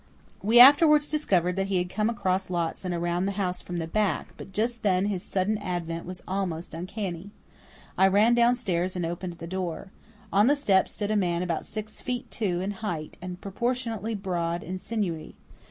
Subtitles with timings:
[0.41, 3.85] We afterwards discovered that he had come across lots and around the house from the
[3.85, 7.29] back, but just then his sudden advent was almost uncanny.
[7.99, 9.91] I ran downstairs and opened the door.
[10.33, 14.63] On the step stood a man about six feet two in height, and proportionately broad
[14.63, 15.35] and sinewy.